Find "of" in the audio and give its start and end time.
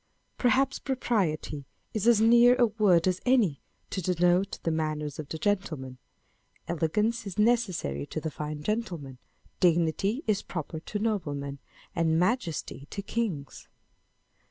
5.19-5.29